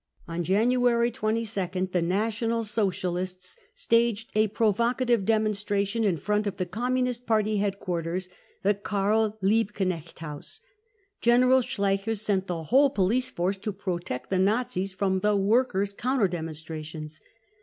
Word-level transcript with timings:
*©n 0.27 0.41
January 0.41 1.11
22nd 1.11 1.91
the 1.91 2.01
National 2.01 2.63
Socialists 2.63 3.55
staged 3.75 4.31
a 4.33 4.47
pro 4.47 4.73
vocative 4.73 5.25
demonstration 5.25 6.03
in 6.03 6.17
front 6.17 6.47
of 6.47 6.57
the 6.57 6.65
Communist 6.65 7.27
Party 7.27 7.57
headquarters, 7.57 8.27
the 8.63 8.73
Karl 8.73 9.37
Liebknecht 9.43 10.17
House. 10.17 10.59
General 11.21 11.61
Schleicher 11.61 12.17
sent 12.17 12.47
the 12.47 12.63
whole 12.63 12.89
police 12.89 13.29
force 13.29 13.57
to 13.57 13.71
protect 13.71 14.31
the 14.31 14.39
Nazis 14.39 14.91
from 14.91 15.19
the 15.19 15.35
workers' 15.35 15.93
counter 15.93 16.27
demonstrations. 16.27 17.21